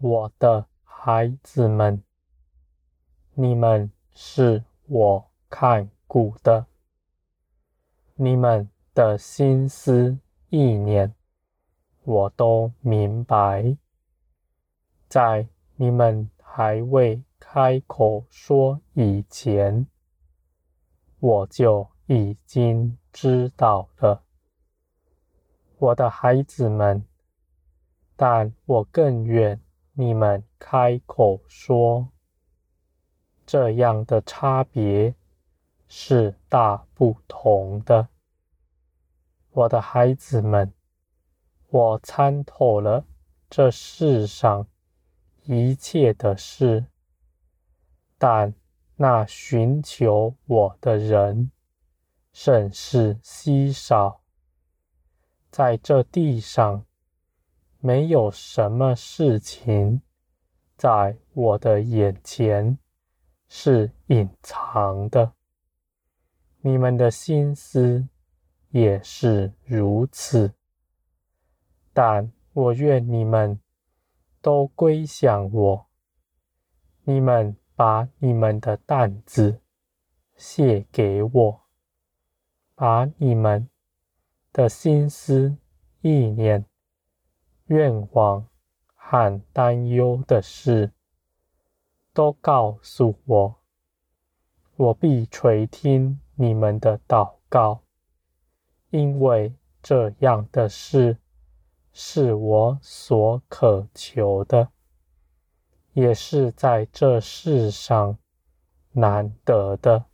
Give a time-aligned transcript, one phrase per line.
[0.00, 2.00] 我的孩子们，
[3.34, 6.66] 你们是我看顾的，
[8.14, 10.16] 你们的心思
[10.50, 11.12] 意念，
[12.04, 13.76] 我都明白。
[15.08, 19.84] 在你们还未开口说以前，
[21.18, 24.22] 我就已经知道了，
[25.78, 27.04] 我的孩子们。
[28.14, 29.60] 但我更愿
[30.00, 32.10] 你们开口说。
[33.44, 35.12] 这样的差别
[35.88, 38.06] 是大不同的，
[39.50, 40.72] 我的孩子们，
[41.70, 43.06] 我参透了
[43.50, 44.68] 这世上
[45.46, 46.84] 一切的事，
[48.18, 48.54] 但
[48.94, 51.50] 那寻求我的人
[52.32, 54.20] 甚是稀少，
[55.50, 56.84] 在这地上
[57.80, 60.02] 没有什么事情
[60.76, 62.78] 在我的眼前。
[63.50, 65.32] 是隐藏的，
[66.60, 68.06] 你们的心思
[68.68, 70.52] 也是如此。
[71.94, 73.58] 但我愿你们
[74.42, 75.86] 都归向我，
[77.04, 79.62] 你们把你们的担子
[80.36, 81.60] 卸给我，
[82.74, 83.66] 把你们
[84.52, 85.56] 的心思、
[86.02, 86.66] 意念、
[87.68, 88.46] 愿望
[88.94, 90.92] 和担忧的事。
[92.12, 93.60] 都告诉我，
[94.74, 97.82] 我必垂听你们的祷告，
[98.90, 101.16] 因为这样的事
[101.92, 104.68] 是我所渴求的，
[105.92, 108.18] 也是在这世上
[108.90, 110.06] 难得的，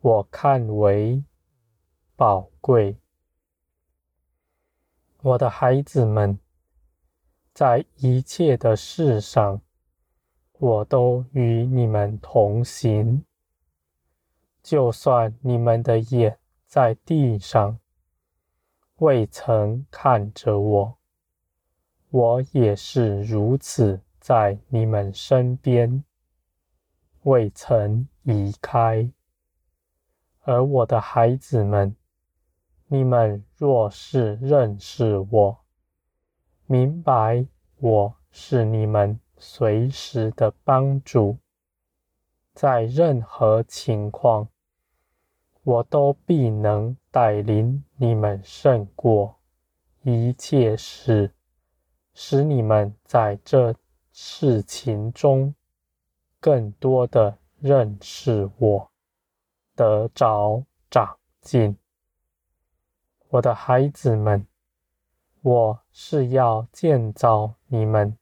[0.00, 1.24] 我看为
[2.14, 2.96] 宝贵。
[5.22, 6.38] 我的孩子们，
[7.54, 9.62] 在一切的事上。
[10.58, 13.24] 我都与你们同行，
[14.62, 17.78] 就算你们的眼在地上，
[18.96, 20.96] 未曾看着我，
[22.10, 26.04] 我也是如此在你们身边，
[27.24, 29.10] 未曾移开。
[30.42, 31.94] 而我的孩子们，
[32.86, 35.63] 你们若是认识我，
[36.66, 37.46] 明白
[37.78, 39.20] 我是你们。
[39.36, 41.36] 随时的帮助，
[42.54, 44.48] 在任何情况，
[45.64, 49.36] 我都必能带领你们胜过
[50.02, 51.34] 一切事，
[52.14, 53.74] 使你们在这
[54.12, 55.54] 事情中
[56.40, 58.90] 更多的认识我，
[59.74, 61.76] 得着长进。
[63.28, 64.46] 我的孩子们，
[65.44, 68.16] 我是要建造你们。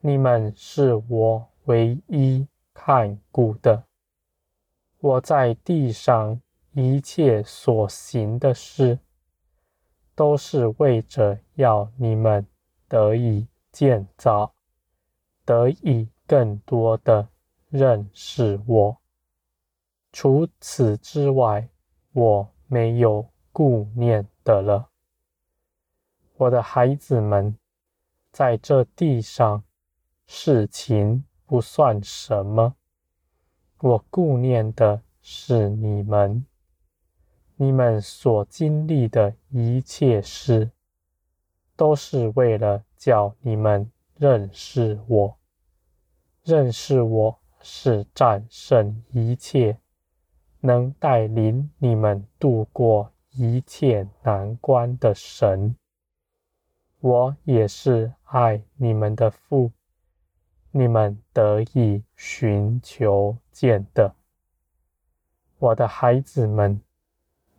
[0.00, 2.44] 你们是我唯一
[2.74, 3.84] 看顾的。
[4.98, 6.40] 我在地上
[6.72, 8.98] 一切所行的事，
[10.16, 12.44] 都是为着要你们
[12.88, 14.52] 得以建造，
[15.44, 17.28] 得以更多的
[17.68, 18.96] 认识我。
[20.10, 21.68] 除此之外，
[22.14, 24.88] 我没有顾念的了。
[26.38, 27.56] 我的孩子们，
[28.30, 29.62] 在这地上。
[30.28, 32.74] 事情不算什么，
[33.78, 36.44] 我顾念的是你们，
[37.54, 40.72] 你们所经历的一切事，
[41.76, 45.38] 都是为了叫你们认识我。
[46.42, 49.78] 认识我是战胜一切，
[50.58, 55.76] 能带领你们度过一切难关的神。
[57.06, 59.70] 我也是爱你们的父。
[60.72, 64.16] 你们得以寻求见的，
[65.58, 66.80] 我的孩子们，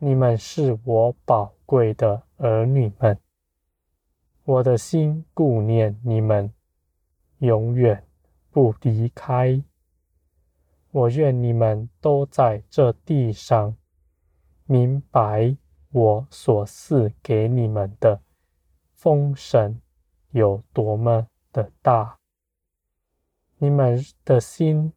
[0.00, 3.16] 你们是我宝贵的儿女们，
[4.42, 6.52] 我的心顾念你们，
[7.38, 8.04] 永远
[8.50, 9.62] 不离开。
[10.90, 13.76] 我愿你们都在这地上
[14.64, 15.56] 明白
[15.92, 18.20] 我所赐给你们的
[19.06, 19.80] 丰盛
[20.32, 22.18] 有多么的大。
[23.58, 24.92] 你们的心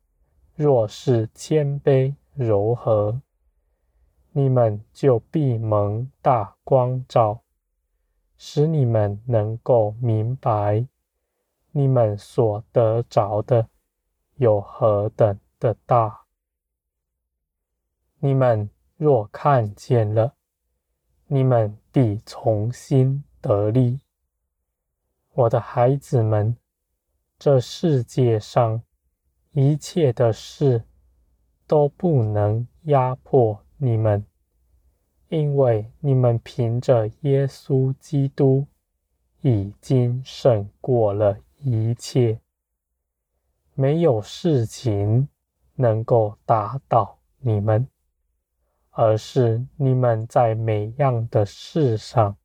[0.56, 3.22] 若是谦卑柔和，
[4.32, 7.44] 你们就必蒙大光照，
[8.36, 10.88] 使你们能够明白
[11.70, 13.70] 你们所得着的
[14.38, 16.22] 有何等的大。
[18.18, 20.34] 你们若看见了，
[21.28, 24.00] 你们必从心得力。
[25.34, 26.56] 我的孩子们。
[27.42, 28.84] 这世界上
[29.54, 30.84] 一切的事
[31.66, 34.26] 都不能压迫你们，
[35.30, 38.68] 因为你们凭着耶稣基督
[39.40, 42.42] 已经胜过了一切，
[43.74, 45.30] 没有事情
[45.76, 47.88] 能够打倒你们。
[48.90, 52.36] 而是你们在每样的事上，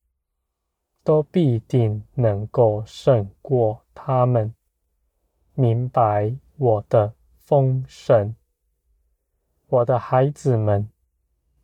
[1.04, 4.52] 都必定能够胜过他们。
[5.54, 8.34] 明白我的丰盛，
[9.68, 10.88] 我的孩子们，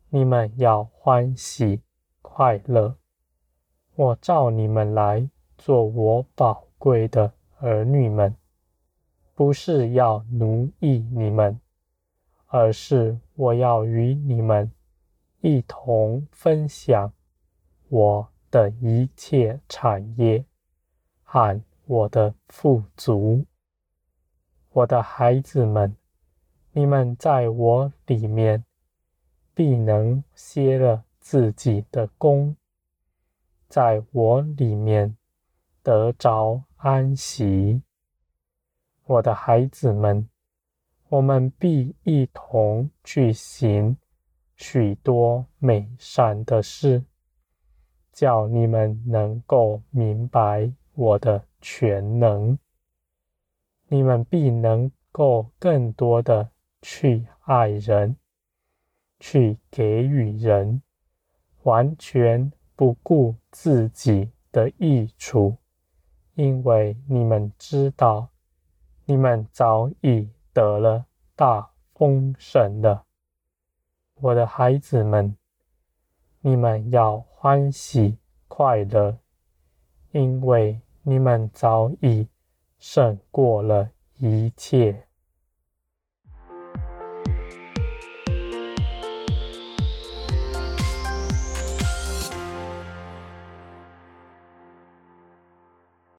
[0.09, 1.81] 你们要欢喜
[2.21, 2.95] 快乐。
[3.95, 8.35] 我召你们来做我宝贵的儿女们，
[9.35, 11.59] 不是要奴役你们，
[12.47, 14.71] 而是我要与你们。
[15.41, 17.11] 一同分享
[17.89, 20.45] 我的一切产业
[21.23, 23.45] 和我的富足，
[24.71, 25.95] 我的孩子们，
[26.73, 28.63] 你们在我里面
[29.53, 32.55] 必能歇了自己的工，
[33.67, 35.17] 在我里面
[35.81, 37.81] 得着安息。
[39.05, 40.29] 我的孩子们，
[41.09, 43.97] 我们必一同去行。
[44.55, 47.03] 许多美善的事，
[48.11, 52.57] 叫你们能够明白我的全能。
[53.87, 56.49] 你们必能够更多的
[56.81, 58.15] 去爱人，
[59.19, 60.81] 去给予人，
[61.63, 65.57] 完全不顾自己的益处，
[66.35, 68.29] 因为你们知道，
[69.05, 71.05] 你们早已得了
[71.35, 73.05] 大丰盛了。
[74.15, 75.35] 我的孩子们，
[76.39, 79.17] 你们要欢喜快乐，
[80.11, 82.27] 因为你们早已
[82.77, 83.89] 胜过了
[84.19, 85.07] 一切。